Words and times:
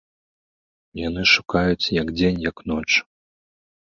Яны 1.07 1.25
шукаюць 1.33 1.91
як 2.01 2.07
дзень, 2.21 2.39
як 2.49 2.57
ноч. 2.73 2.87